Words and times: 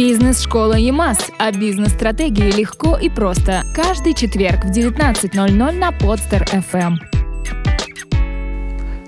Бизнес-школа 0.00 0.78
ЕМАС. 0.78 1.30
О 1.36 1.52
бизнес-стратегии 1.52 2.50
легко 2.52 2.96
и 2.96 3.10
просто. 3.10 3.64
Каждый 3.76 4.14
четверг 4.14 4.64
в 4.64 4.70
19.00 4.70 5.72
на 5.72 5.92
Подстер 5.92 6.44
FM. 6.44 6.94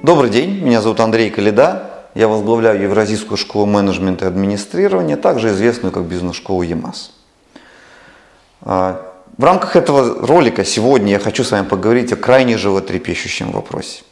Добрый 0.03 0.29
день, 0.29 0.61
меня 0.61 0.83
зовут 0.83 1.01
Андрей 1.01 1.31
Калида. 1.31 2.11
Я 2.15 2.29
возглавляю 2.29 2.83
Евразийскую 2.83 3.39
школу 3.39 3.65
менеджмента 3.65 4.27
и 4.27 4.29
администрирования, 4.29 5.17
также 5.17 5.49
известную 5.49 5.93
как 5.93 6.05
бизнес-школу 6.05 6.61
ЕМАС. 6.61 7.13
А, 8.61 9.01
в 9.39 9.45
рамках 9.45 9.77
этого 9.77 10.27
ролика 10.27 10.63
сегодня 10.63 11.13
я 11.13 11.19
хочу 11.19 11.43
с 11.43 11.53
вами 11.53 11.65
поговорить 11.65 12.13
о 12.13 12.17
крайне 12.17 12.59
животрепещущем 12.59 13.51
вопросе. 13.53 14.03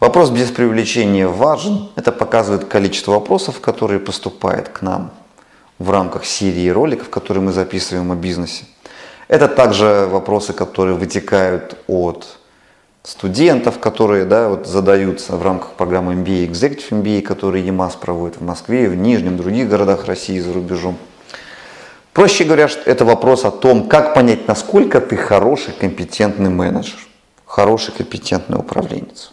Вопрос 0.00 0.30
без 0.30 0.50
привлечения 0.50 1.28
важен. 1.28 1.90
Это 1.94 2.10
показывает 2.10 2.64
количество 2.64 3.12
вопросов, 3.12 3.60
которые 3.60 4.00
поступают 4.00 4.70
к 4.70 4.82
нам 4.82 5.12
в 5.78 5.90
рамках 5.90 6.24
серии 6.24 6.68
роликов, 6.68 7.10
которые 7.10 7.42
мы 7.42 7.52
записываем 7.52 8.12
о 8.12 8.14
бизнесе. 8.14 8.64
Это 9.28 9.48
также 9.48 10.06
вопросы, 10.10 10.52
которые 10.52 10.96
вытекают 10.96 11.76
от 11.86 12.38
студентов, 13.02 13.78
которые 13.78 14.24
да, 14.24 14.48
вот 14.48 14.66
задаются 14.66 15.36
в 15.36 15.42
рамках 15.42 15.72
программы 15.72 16.14
MBA, 16.14 16.48
Executive 16.50 16.90
MBA, 16.90 17.22
которые 17.22 17.66
ЕМАС 17.66 17.96
проводит 17.96 18.38
в 18.38 18.42
Москве, 18.42 18.88
в 18.88 18.96
Нижнем, 18.96 19.36
других 19.36 19.68
городах 19.68 20.06
России 20.06 20.38
за 20.40 20.52
рубежом. 20.52 20.96
Проще 22.12 22.44
говоря, 22.44 22.68
это 22.86 23.04
вопрос 23.04 23.44
о 23.44 23.50
том, 23.50 23.88
как 23.88 24.14
понять, 24.14 24.48
насколько 24.48 25.00
ты 25.00 25.16
хороший, 25.16 25.74
компетентный 25.74 26.50
менеджер, 26.50 26.98
хороший, 27.44 27.92
компетентный 27.92 28.58
управленец. 28.58 29.32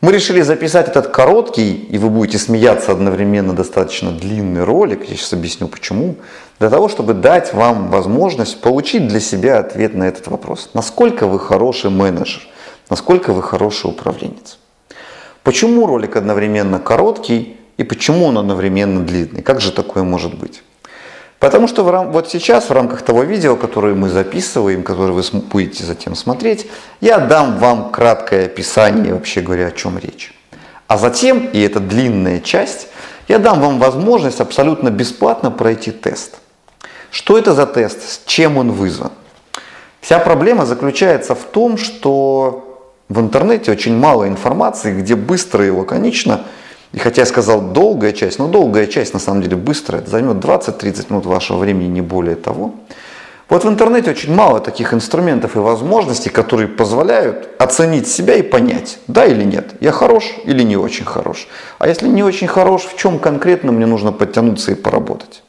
Мы 0.00 0.12
решили 0.12 0.42
записать 0.42 0.86
этот 0.86 1.08
короткий, 1.08 1.74
и 1.74 1.98
вы 1.98 2.08
будете 2.08 2.38
смеяться 2.38 2.92
одновременно, 2.92 3.52
достаточно 3.52 4.12
длинный 4.12 4.62
ролик, 4.62 5.08
я 5.08 5.16
сейчас 5.16 5.32
объясню 5.32 5.66
почему, 5.66 6.14
для 6.60 6.70
того, 6.70 6.88
чтобы 6.88 7.14
дать 7.14 7.52
вам 7.52 7.88
возможность 7.88 8.60
получить 8.60 9.08
для 9.08 9.18
себя 9.18 9.58
ответ 9.58 9.94
на 9.94 10.04
этот 10.04 10.28
вопрос. 10.28 10.70
Насколько 10.72 11.26
вы 11.26 11.40
хороший 11.40 11.90
менеджер, 11.90 12.42
насколько 12.88 13.32
вы 13.32 13.42
хороший 13.42 13.90
управленец. 13.90 14.58
Почему 15.42 15.84
ролик 15.86 16.14
одновременно 16.14 16.78
короткий 16.78 17.56
и 17.76 17.82
почему 17.82 18.26
он 18.26 18.38
одновременно 18.38 19.04
длинный? 19.04 19.42
Как 19.42 19.60
же 19.60 19.72
такое 19.72 20.04
может 20.04 20.38
быть? 20.38 20.62
Потому 21.38 21.68
что 21.68 21.84
вот 21.84 22.28
сейчас 22.28 22.68
в 22.68 22.72
рамках 22.72 23.02
того 23.02 23.22
видео, 23.22 23.54
которое 23.54 23.94
мы 23.94 24.08
записываем, 24.08 24.82
которое 24.82 25.12
вы 25.12 25.22
будете 25.40 25.84
затем 25.84 26.16
смотреть, 26.16 26.66
я 27.00 27.18
дам 27.18 27.58
вам 27.58 27.90
краткое 27.92 28.46
описание, 28.46 29.14
вообще 29.14 29.40
говоря, 29.40 29.68
о 29.68 29.70
чем 29.70 29.98
речь. 29.98 30.34
А 30.88 30.98
затем, 30.98 31.48
и 31.52 31.60
это 31.60 31.78
длинная 31.78 32.40
часть, 32.40 32.88
я 33.28 33.38
дам 33.38 33.60
вам 33.60 33.78
возможность 33.78 34.40
абсолютно 34.40 34.90
бесплатно 34.90 35.50
пройти 35.50 35.92
тест. 35.92 36.38
Что 37.10 37.38
это 37.38 37.54
за 37.54 37.66
тест? 37.66 38.02
С 38.02 38.20
чем 38.26 38.56
он 38.56 38.72
вызван? 38.72 39.12
Вся 40.00 40.18
проблема 40.18 40.66
заключается 40.66 41.34
в 41.34 41.44
том, 41.44 41.76
что 41.76 42.82
в 43.08 43.20
интернете 43.20 43.70
очень 43.70 43.96
мало 43.96 44.26
информации, 44.26 44.98
где 44.98 45.14
быстро 45.14 45.64
и 45.64 45.70
лаконично– 45.70 46.40
и 46.92 46.98
хотя 46.98 47.22
я 47.22 47.26
сказал 47.26 47.60
долгая 47.60 48.12
часть, 48.12 48.38
но 48.38 48.48
долгая 48.48 48.86
часть 48.86 49.12
на 49.12 49.20
самом 49.20 49.42
деле 49.42 49.56
быстрая, 49.56 50.00
это 50.00 50.10
займет 50.10 50.36
20-30 50.36 51.06
минут 51.10 51.26
вашего 51.26 51.58
времени, 51.58 51.88
не 51.88 52.00
более 52.00 52.36
того. 52.36 52.74
Вот 53.48 53.64
в 53.64 53.68
интернете 53.68 54.10
очень 54.10 54.34
мало 54.34 54.60
таких 54.60 54.92
инструментов 54.92 55.56
и 55.56 55.58
возможностей, 55.58 56.28
которые 56.28 56.68
позволяют 56.68 57.48
оценить 57.58 58.06
себя 58.06 58.34
и 58.34 58.42
понять, 58.42 58.98
да 59.06 59.24
или 59.24 59.42
нет, 59.42 59.74
я 59.80 59.90
хорош 59.90 60.34
или 60.44 60.62
не 60.62 60.76
очень 60.76 61.06
хорош. 61.06 61.48
А 61.78 61.88
если 61.88 62.08
не 62.08 62.22
очень 62.22 62.46
хорош, 62.46 62.82
в 62.82 62.98
чем 62.98 63.18
конкретно 63.18 63.72
мне 63.72 63.86
нужно 63.86 64.12
подтянуться 64.12 64.72
и 64.72 64.74
поработать. 64.74 65.42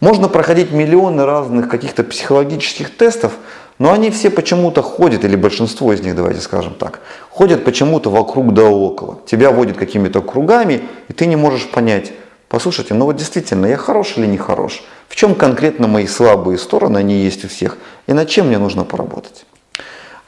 Можно 0.00 0.28
проходить 0.28 0.72
миллионы 0.72 1.24
разных 1.24 1.68
каких-то 1.68 2.02
психологических 2.02 2.96
тестов, 2.96 3.34
но 3.78 3.92
они 3.92 4.10
все 4.10 4.30
почему-то 4.30 4.82
ходят, 4.82 5.24
или 5.24 5.36
большинство 5.36 5.92
из 5.92 6.00
них, 6.00 6.14
давайте 6.14 6.40
скажем 6.40 6.74
так, 6.74 7.00
ходят 7.30 7.64
почему-то 7.64 8.10
вокруг 8.10 8.54
да 8.54 8.64
около. 8.64 9.18
Тебя 9.26 9.50
водят 9.50 9.76
какими-то 9.76 10.20
кругами, 10.20 10.82
и 11.08 11.12
ты 11.12 11.26
не 11.26 11.36
можешь 11.36 11.68
понять, 11.68 12.12
послушайте, 12.48 12.94
ну 12.94 13.06
вот 13.06 13.16
действительно, 13.16 13.66
я 13.66 13.76
хорош 13.76 14.14
или 14.16 14.26
не 14.26 14.38
хорош? 14.38 14.82
В 15.08 15.16
чем 15.16 15.34
конкретно 15.34 15.88
мои 15.88 16.06
слабые 16.06 16.58
стороны, 16.58 16.98
они 16.98 17.14
есть 17.14 17.44
у 17.44 17.48
всех, 17.48 17.78
и 18.06 18.12
над 18.12 18.28
чем 18.28 18.48
мне 18.48 18.58
нужно 18.58 18.84
поработать? 18.84 19.46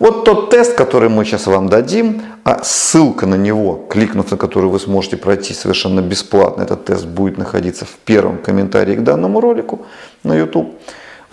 Вот 0.00 0.24
тот 0.24 0.50
тест, 0.50 0.74
который 0.74 1.08
мы 1.08 1.24
сейчас 1.24 1.46
вам 1.46 1.69
дадим, 1.69 2.22
а 2.42 2.64
ссылка 2.64 3.26
на 3.26 3.36
него, 3.36 3.86
кликнув 3.88 4.30
на 4.30 4.36
который 4.36 4.69
вы 4.69 4.80
сможете 4.80 5.16
пройти 5.16 5.54
совершенно 5.54 6.00
бесплатно, 6.00 6.62
этот 6.62 6.84
тест 6.84 7.06
будет 7.06 7.38
находиться 7.38 7.84
в 7.84 7.96
первом 8.04 8.38
комментарии 8.38 8.96
к 8.96 9.04
данному 9.04 9.40
ролику 9.40 9.86
на 10.24 10.34
YouTube. 10.36 10.74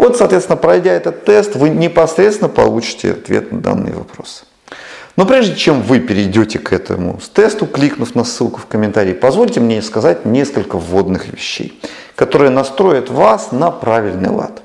Вот, 0.01 0.17
соответственно, 0.17 0.57
пройдя 0.57 0.93
этот 0.93 1.25
тест, 1.25 1.55
вы 1.55 1.69
непосредственно 1.69 2.49
получите 2.49 3.11
ответ 3.11 3.51
на 3.51 3.61
данные 3.61 3.93
вопросы. 3.93 4.45
Но 5.15 5.27
прежде 5.27 5.55
чем 5.55 5.83
вы 5.83 5.99
перейдете 5.99 6.57
к 6.57 6.73
этому 6.73 7.19
тесту, 7.35 7.67
кликнув 7.67 8.15
на 8.15 8.23
ссылку 8.23 8.59
в 8.59 8.65
комментарии, 8.65 9.13
позвольте 9.13 9.59
мне 9.59 9.79
сказать 9.83 10.25
несколько 10.25 10.79
вводных 10.79 11.27
вещей, 11.31 11.79
которые 12.15 12.49
настроят 12.49 13.11
вас 13.11 13.51
на 13.51 13.69
правильный 13.69 14.31
лад. 14.31 14.63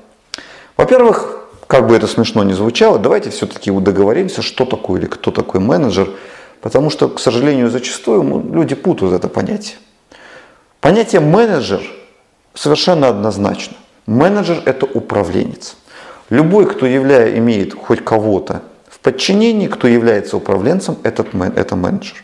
Во-первых, 0.75 1.47
как 1.67 1.85
бы 1.85 1.95
это 1.95 2.07
смешно 2.07 2.43
ни 2.43 2.53
звучало, 2.53 2.97
давайте 2.97 3.29
все-таки 3.29 3.69
договоримся, 3.69 4.41
что 4.41 4.65
такое 4.65 5.01
или 5.01 5.05
кто 5.05 5.29
такой 5.29 5.59
менеджер, 5.59 6.09
потому 6.61 6.89
что, 6.89 7.09
к 7.09 7.19
сожалению, 7.19 7.69
зачастую 7.69 8.23
люди 8.51 8.73
путают 8.73 9.13
это 9.13 9.27
понятие. 9.27 9.75
Понятие 10.81 11.21
менеджер 11.21 11.83
совершенно 12.55 13.09
однозначно. 13.09 13.77
Менеджер– 14.07 14.63
это 14.65 14.85
управленец. 14.85 15.75
Любой, 16.29 16.65
кто 16.65 16.85
являя, 16.85 17.37
имеет 17.37 17.73
хоть 17.73 18.03
кого-то 18.03 18.61
в 18.87 18.99
подчинении, 18.99 19.67
кто 19.67 19.87
является 19.87 20.37
управленцем, 20.37 20.97
этот, 21.03 21.35
это 21.35 21.75
менеджер. 21.75 22.23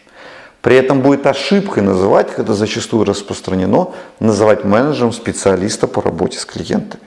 При 0.61 0.77
этом 0.77 1.01
будет 1.01 1.27
ошибкой 1.27 1.83
называть, 1.83 2.29
это 2.37 2.53
зачастую 2.53 3.03
распространено, 3.03 3.89
называть 4.21 4.63
менеджером 4.63 5.11
специалиста 5.11 5.87
по 5.87 6.01
работе 6.01 6.39
с 6.39 6.45
клиентами. 6.45 7.03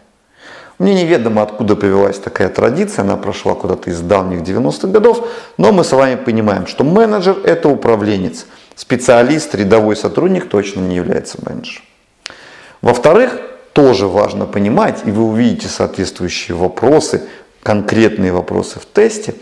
Мне 0.78 0.92
неведомо, 0.92 1.42
откуда 1.42 1.75
повелась 1.75 2.19
такая 2.19 2.50
традиция, 2.50 3.03
она 3.03 3.16
прошла 3.16 3.54
куда-то 3.54 3.88
из 3.88 3.98
давних 4.03 4.42
90-х 4.42 4.88
годов, 4.88 5.26
но 5.56 5.72
мы 5.72 5.84
с 5.84 5.92
вами 5.92 6.16
понимаем, 6.16 6.66
что 6.66 6.84
менеджер– 6.84 7.38
это 7.44 7.70
управленец, 7.70 8.44
специалист, 8.75 9.54
рядовой 9.54 9.97
сотрудник 9.97 10.50
точно 10.50 10.81
не 10.81 10.97
является 10.97 11.38
менеджером. 11.42 11.82
Во-вторых, 12.82 13.41
тоже 13.76 14.06
важно 14.06 14.47
понимать, 14.47 15.03
и 15.04 15.10
вы 15.10 15.25
увидите 15.25 15.69
соответствующие 15.69 16.56
вопросы, 16.56 17.25
конкретные 17.62 18.32
вопросы 18.32 18.81
в 18.81 18.87
тесте, 18.87 19.34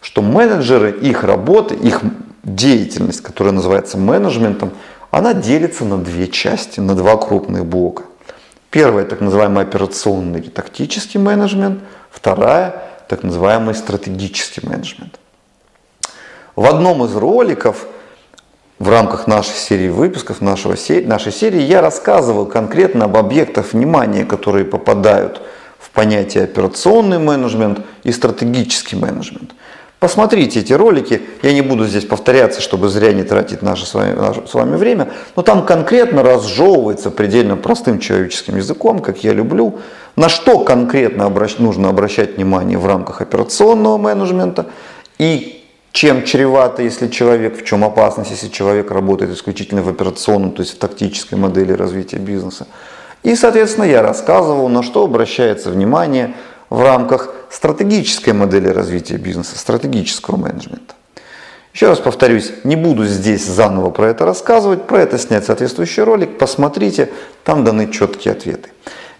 что 0.00 0.22
менеджеры, 0.22 0.92
их 0.92 1.24
работа, 1.24 1.74
их 1.74 2.00
деятельность, 2.44 3.20
которая 3.20 3.52
называется 3.52 3.98
менеджментом, 3.98 4.70
она 5.10 5.34
делится 5.34 5.84
на 5.84 5.98
две 5.98 6.28
части, 6.28 6.78
на 6.78 6.94
два 6.94 7.16
крупных 7.16 7.66
блока. 7.66 8.04
Первая 8.70 9.04
так 9.04 9.20
называемый 9.20 9.64
операционный 9.64 10.38
и 10.38 10.50
тактический 10.50 11.18
менеджмент, 11.18 11.80
вторая 12.12 12.84
так 13.08 13.24
называемый 13.24 13.74
стратегический 13.74 14.64
менеджмент. 14.64 15.18
В 16.54 16.64
одном 16.64 17.04
из 17.04 17.16
роликов– 17.16 17.88
в 18.80 18.88
рамках 18.88 19.26
нашей 19.26 19.54
серии 19.54 19.90
выпусков, 19.90 20.40
нашего, 20.40 20.74
нашей 21.04 21.32
серии, 21.32 21.60
я 21.60 21.82
рассказывал 21.82 22.46
конкретно 22.46 23.04
об 23.04 23.16
объектах 23.16 23.74
внимания, 23.74 24.24
которые 24.24 24.64
попадают 24.64 25.42
в 25.78 25.90
понятие 25.90 26.44
операционный 26.44 27.18
менеджмент 27.18 27.80
и 28.04 28.10
стратегический 28.10 28.96
менеджмент. 28.96 29.52
Посмотрите 29.98 30.60
эти 30.60 30.72
ролики, 30.72 31.20
я 31.42 31.52
не 31.52 31.60
буду 31.60 31.86
здесь 31.86 32.06
повторяться, 32.06 32.62
чтобы 32.62 32.88
зря 32.88 33.12
не 33.12 33.22
тратить 33.22 33.60
наше 33.60 33.84
с 33.84 33.92
вами, 33.92 34.14
наше 34.14 34.46
с 34.46 34.54
вами 34.54 34.76
время, 34.76 35.10
но 35.36 35.42
там 35.42 35.66
конкретно 35.66 36.22
разжевывается 36.22 37.10
предельно 37.10 37.58
простым 37.58 37.98
человеческим 37.98 38.56
языком, 38.56 39.00
как 39.00 39.22
я 39.22 39.34
люблю, 39.34 39.78
на 40.16 40.30
что 40.30 40.60
конкретно 40.60 41.26
обращ, 41.26 41.58
нужно 41.58 41.90
обращать 41.90 42.36
внимание 42.36 42.78
в 42.78 42.86
рамках 42.86 43.20
операционного 43.20 43.98
менеджмента 43.98 44.68
и 45.18 45.59
чем 45.92 46.24
чревато, 46.24 46.82
если 46.82 47.08
человек, 47.08 47.60
в 47.60 47.64
чем 47.64 47.84
опасность, 47.84 48.30
если 48.30 48.48
человек 48.48 48.90
работает 48.90 49.32
исключительно 49.32 49.82
в 49.82 49.88
операционном, 49.88 50.52
то 50.52 50.62
есть 50.62 50.74
в 50.74 50.78
тактической 50.78 51.36
модели 51.36 51.72
развития 51.72 52.18
бизнеса. 52.18 52.66
И, 53.22 53.34
соответственно, 53.34 53.84
я 53.84 54.02
рассказывал, 54.02 54.68
на 54.68 54.82
что 54.82 55.04
обращается 55.04 55.70
внимание 55.70 56.34
в 56.70 56.82
рамках 56.82 57.34
стратегической 57.50 58.32
модели 58.32 58.68
развития 58.68 59.16
бизнеса, 59.16 59.58
стратегического 59.58 60.36
менеджмента. 60.36 60.94
Еще 61.74 61.88
раз 61.88 61.98
повторюсь, 61.98 62.52
не 62.64 62.76
буду 62.76 63.04
здесь 63.04 63.44
заново 63.44 63.90
про 63.90 64.08
это 64.08 64.24
рассказывать, 64.24 64.86
про 64.86 65.00
это 65.00 65.18
снять 65.18 65.44
соответствующий 65.44 66.02
ролик, 66.02 66.38
посмотрите, 66.38 67.10
там 67.44 67.64
даны 67.64 67.90
четкие 67.92 68.32
ответы. 68.32 68.70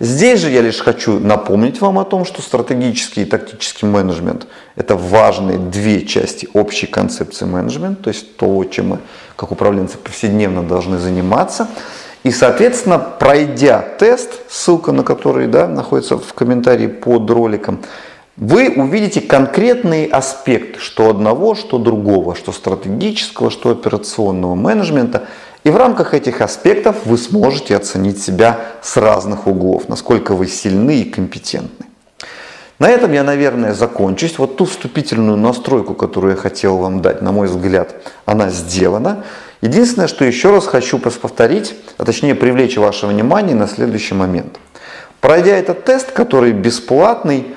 Здесь 0.03 0.41
же 0.41 0.49
я 0.49 0.63
лишь 0.63 0.79
хочу 0.79 1.19
напомнить 1.21 1.83
вам 1.83 1.99
о 1.99 2.05
том, 2.05 2.25
что 2.25 2.41
стратегический 2.41 3.23
и 3.23 3.25
тактический 3.27 3.87
менеджмент– 3.87 4.47
это 4.77 4.97
важные 4.97 5.59
две 5.59 6.07
части 6.07 6.49
общей 6.55 6.87
концепции 6.87 7.45
менеджмента, 7.45 8.05
то 8.05 8.09
есть 8.09 8.39
того, 8.39 8.65
чем 8.65 8.89
мы 8.89 8.99
как 9.37 9.53
управленцы 9.53 9.99
повседневно 9.99 10.63
должны 10.63 10.97
заниматься. 10.97 11.69
И, 12.25 12.31
соответственно, 12.31 12.99
пройдя 12.99 13.83
тест, 13.99 14.41
ссылка 14.49 14.93
на 14.93 15.03
который 15.03 15.49
да, 15.49 15.69
находится 15.69 16.17
в 16.17 16.33
комментарии 16.33 16.87
под 16.87 17.31
роликом, 17.31 17.81
вы 18.39 18.73
увидите 18.75 19.21
конкретные 19.21 20.07
аспекты, 20.07 20.81
что 20.81 21.11
одного, 21.11 21.55
что 21.55 21.77
другого, 21.77 22.35
что 22.35 22.53
стратегического, 22.53 23.51
что 23.51 23.71
операционного 23.71 24.55
менеджмента. 24.55 25.25
И 25.63 25.71
в 25.71 25.77
рамках 25.77 26.15
этих 26.15 26.41
аспектов 26.41 27.05
вы 27.05 27.19
сможете 27.19 27.77
оценить 27.77 28.23
себя 28.23 28.61
с 28.83 28.97
разных 28.97 29.47
углов, 29.47 29.89
насколько 29.89 30.35
вы 30.35 30.47
сильны 30.47 31.01
и 31.01 31.11
компетентны. 31.11 31.87
На 32.79 32.89
этом 32.89 33.13
я, 33.13 33.23
наверное, 33.23 33.75
закончусь. 33.75 34.39
Вот 34.39 34.57
ту 34.57 34.65
вступительную 34.65 35.37
настройку, 35.37 35.95
которую 35.95 36.35
я 36.35 36.41
хотел 36.41 36.79
вам 36.79 37.03
дать, 37.03 37.21
на 37.21 37.31
мой 37.31 37.47
взгляд, 37.47 37.95
она 38.25 38.49
сделана. 38.49 39.25
Единственное, 39.61 40.09
что 40.09 40.25
еще 40.25 40.51
раз 40.51 40.67
хочу 40.67 40.99
повторить, 40.99 41.75
а 41.99 42.07
точнее 42.07 42.35
привлечь 42.35 42.79
ваше 42.79 43.07
внимание 43.07 43.55
на 43.55 43.69
следующий 43.69 44.15
момент. 44.15 44.59
Пройдя 45.21 45.59
этот 45.59 45.85
тест, 45.85 46.11
который 46.13 46.53
бесплатный, 46.53 47.55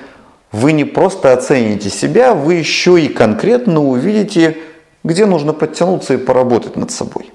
вы 0.52 0.74
не 0.74 0.84
просто 0.84 1.32
оцените 1.32 1.90
себя, 1.90 2.34
вы 2.34 2.56
еще 2.56 3.00
и 3.00 3.08
конкретно 3.08 3.82
увидите, 3.82 4.58
где 5.06 5.26
нужно 5.26 5.54
подтянуться 5.54 6.16
и 6.16 6.18
поработать 6.18 6.76
над 6.76 6.92
собой. 6.92 7.33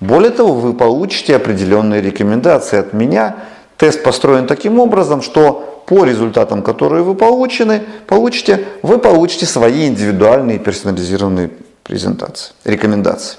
Более 0.00 0.30
того, 0.30 0.54
вы 0.54 0.74
получите 0.74 1.36
определенные 1.36 2.00
рекомендации 2.02 2.78
от 2.78 2.92
меня. 2.92 3.36
Тест 3.76 4.02
построен 4.02 4.46
таким 4.46 4.78
образом, 4.78 5.22
что 5.22 5.82
по 5.86 6.04
результатам, 6.04 6.62
которые 6.62 7.02
вы 7.02 7.14
получены, 7.14 7.82
получите, 8.06 8.64
вы 8.82 8.98
получите 8.98 9.46
свои 9.46 9.86
индивидуальные 9.86 10.58
персонализированные 10.58 11.50
презентации, 11.82 12.52
рекомендации. 12.64 13.38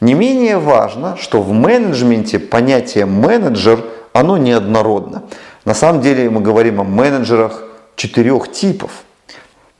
Не 0.00 0.14
менее 0.14 0.58
важно, 0.58 1.16
что 1.16 1.42
в 1.42 1.52
менеджменте 1.52 2.38
понятие 2.40 3.06
менеджер, 3.06 3.84
оно 4.12 4.36
неоднородно. 4.36 5.22
На 5.64 5.74
самом 5.74 6.00
деле 6.00 6.28
мы 6.28 6.40
говорим 6.40 6.80
о 6.80 6.84
менеджерах 6.84 7.62
четырех 7.94 8.50
типов. 8.50 8.90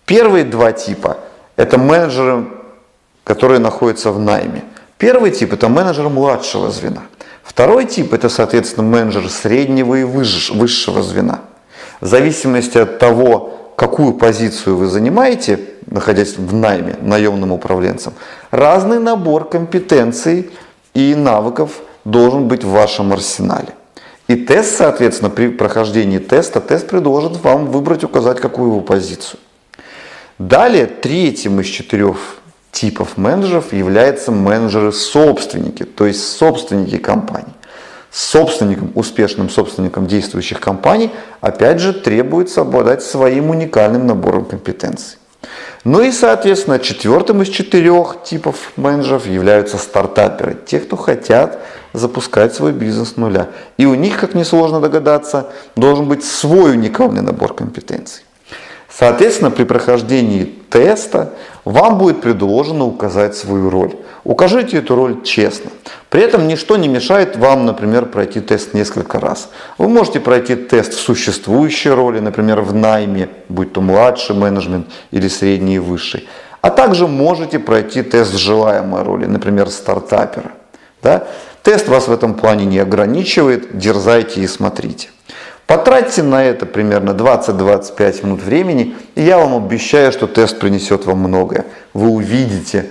Первые 0.05 0.45
два 0.45 0.73
типа– 0.73 1.17
это 1.57 1.79
менеджеры, 1.79 2.47
которые 3.25 3.59
находятся 3.59 4.13
в 4.13 4.21
найме. 4.21 4.63
Первый 5.03 5.33
тип– 5.33 5.53
это 5.55 5.69
менеджер 5.69 6.09
младшего 6.09 6.71
звена. 6.71 7.03
Второй 7.43 7.87
тип– 7.87 8.13
это, 8.15 8.29
соответственно, 8.29 8.87
менеджер 8.87 9.29
среднего 9.29 9.97
и 9.97 10.05
высшего 10.05 11.03
звена. 11.03 11.41
В 12.01 12.07
зависимости 12.07 12.79
от 12.79 13.01
того, 13.01 13.73
какую 13.75 14.13
позицию 14.13 14.77
вы 14.77 14.87
занимаете, 14.87 15.59
находясь 15.87 16.39
в 16.39 16.55
найме 16.55 16.95
наемным 17.01 17.51
управленцем, 17.51 18.13
разный 18.53 19.01
набор 19.01 19.49
компетенций 19.49 20.51
и 20.95 21.17
навыков 21.17 21.81
должен 22.05 22.47
быть 22.47 22.63
в 22.63 22.71
вашем 22.71 23.13
арсенале. 23.13 23.71
И 24.29 24.37
тест, 24.37 24.77
соответственно, 24.77 25.31
при 25.31 25.49
прохождении 25.49 26.19
теста, 26.19 26.61
тест 26.61 26.87
предложит 26.87 27.43
вам 27.43 27.67
выбрать, 27.67 28.05
указать, 28.05 28.39
какую 28.39 28.71
вы 28.71 28.83
позицию. 28.83 29.41
Далее, 30.39 30.87
третьим 30.87 31.59
из 31.59 31.67
четырех 31.67 32.19
типов 32.73 33.17
менеджеров 33.17 33.73
являются 33.73 34.33
менеджеры-собственники, 34.33 35.85
то 35.85 36.07
есть 36.07 36.37
собственники 36.37 36.97
компаний. 36.97 37.53
Собственникам, 38.11 38.91
успешным 38.95 39.49
собственникам 39.49 40.07
действующих 40.07 40.59
компаний, 40.61 41.11
опять 41.41 41.81
же, 41.81 41.93
требуется 41.93 42.63
обладать 42.63 43.03
своим 43.03 43.51
уникальным 43.51 44.07
набором 44.07 44.45
компетенций. 44.45 45.19
Ну 45.85 46.01
и, 46.03 46.13
соответственно, 46.13 46.79
четвертым 46.79 47.43
из 47.43 47.49
четырех 47.49 48.23
типов 48.23 48.73
менеджеров 48.77 49.27
являются 49.27 49.79
стартаперы. 49.79 50.57
Те, 50.67 50.79
кто 50.79 50.97
хотят 50.97 51.59
запускать 51.93 52.55
свой 52.55 52.73
бизнес 52.73 53.15
с 53.15 53.17
нуля. 53.17 53.49
И 53.77 53.87
у 53.87 53.95
них, 53.95 54.19
как 54.21 54.35
несложно 54.35 54.81
догадаться, 54.81 55.51
должен 55.75 56.07
быть 56.07 56.25
свой 56.25 56.73
уникальный 56.73 57.23
набор 57.23 57.55
компетенций. 57.55 58.23
Соответственно, 58.95 59.51
при 59.51 59.65
прохождении 59.65 60.45
теста 60.71 61.33
вам 61.65 61.99
будет 61.99 62.21
предложено 62.21 62.85
указать 62.85 63.35
свою 63.35 63.71
роль. 63.71 63.95
Укажите 64.25 64.79
эту 64.79 64.95
роль 64.95 65.23
честно. 65.23 65.71
При 66.11 66.21
этом 66.21 66.47
ничто 66.47 66.77
не 66.77 66.89
мешает 66.89 67.37
вам, 67.37 67.65
например, 67.65 68.07
пройти 68.07 68.41
тест 68.41 68.75
несколько 68.75 69.19
раз. 69.19 69.49
Вы 69.79 69.89
можете 69.89 70.21
пройти 70.21 70.57
тест 70.57 70.93
в 70.93 71.01
существующей 71.01 71.91
роли, 71.91 72.21
например, 72.21 72.61
в 72.61 72.75
найме, 72.75 73.31
будь 73.49 73.73
то 73.73 73.81
младший 73.81 74.37
менеджмент 74.37 74.87
или 75.11 75.29
средний 75.29 75.77
и 75.77 75.79
высший. 75.79 76.29
А 76.61 76.71
также 76.71 77.07
можете 77.07 77.59
пройти 77.59 78.03
тест 78.03 78.35
в 78.35 78.39
желаемой 78.39 79.03
роли, 79.03 79.25
например, 79.25 79.71
стартапера. 79.71 80.53
Да? 81.03 81.25
Тест 81.63 81.89
вас 81.89 82.09
в 82.09 82.13
этом 82.13 82.35
плане 82.35 82.67
не 82.67 82.79
ограничивает, 82.79 83.77
дерзайте 83.77 84.43
и 84.43 84.47
смотрите. 84.47 85.09
Потратьте 85.73 86.23
на 86.23 86.45
это 86.45 86.67
примерно 86.67 87.13
20-25 87.13 88.27
минут 88.27 88.43
времени, 88.43 88.95
и 89.15 89.23
я 89.23 89.39
вам 89.39 89.55
обещаю, 89.65 90.13
что 90.13 90.27
тест 90.27 90.59
принесет 90.59 91.07
вам 91.07 91.21
многое. 91.21 91.65
Вы 91.95 92.11
увидите, 92.11 92.91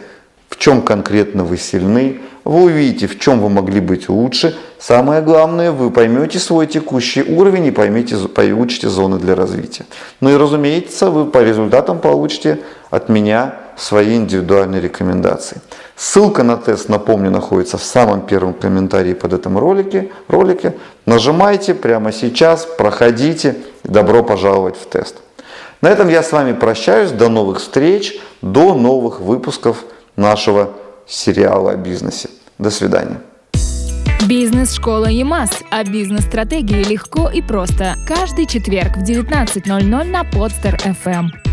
в 0.50 0.57
чем 0.57 0.81
конкретно 0.81 1.44
вы 1.44 1.57
сильны, 1.57 2.22
вы 2.44 2.63
увидите, 2.63 3.06
в 3.06 3.19
чем 3.19 3.39
вы 3.39 3.50
могли 3.50 3.81
быть 3.81 4.10
лучше. 4.10 4.57
Самое 4.80 5.22
главное, 5.22 5.72
вы 5.72 5.92
поймете 5.92 6.39
свой 6.39 6.66
текущий 6.66 7.22
уровень 7.22 7.68
и 7.68 7.72
поймете, 7.72 8.18
получите 8.18 8.89
зоны 8.89 9.19
для 9.19 9.36
развития. 9.36 9.86
Ну 10.19 10.31
и 10.31 10.36
разумеется, 10.36 11.12
вы 11.12 11.25
по 11.25 11.44
результатам 11.44 12.00
получите 12.00 12.62
от 12.89 13.10
меня 13.10 13.60
свои 13.77 14.15
индивидуальные 14.15 14.81
рекомендации. 14.81 15.62
Ссылка 15.95 16.44
на 16.44 16.57
тест, 16.57 16.89
напомню, 16.89 17.31
находится 17.31 17.77
в 17.77 17.83
самом 17.83 18.21
первом 18.21 18.53
комментарии 18.53 19.13
под 19.13 19.33
этим 19.33 19.57
ролике. 19.57 20.12
ролике. 20.27 20.75
Нажимайте 21.06 21.73
прямо 21.73 22.12
сейчас, 22.12 22.65
проходите. 22.77 23.56
Добро 23.83 24.23
пожаловать 24.23 24.77
в 24.77 24.85
тест. 24.88 25.18
На 25.81 25.89
этом 25.89 26.09
я 26.09 26.21
с 26.23 26.31
вами 26.31 26.53
прощаюсь. 26.53 27.12
До 27.12 27.29
новых 27.29 27.59
встреч, 27.59 28.19
до 28.41 28.73
новых 28.75 29.19
выпусков 29.19 29.83
нашего 30.15 30.71
сериала 31.07 31.71
о 31.71 31.75
бизнесе. 31.75 32.29
До 32.59 32.69
свидания. 32.69 33.19
Бизнес-школа 34.27 35.07
ЕМАС. 35.07 35.51
О 35.71 35.83
бизнес-стратегии 35.83 36.83
легко 36.83 37.29
и 37.29 37.41
просто. 37.41 37.95
Каждый 38.07 38.45
четверг 38.45 38.97
в 38.97 39.03
19.00 39.03 40.03
на 40.03 40.23
Подстер 40.23 40.75
FM. 40.75 41.50